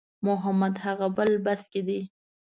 [0.25, 1.99] محمد هغه بل بس کې دی.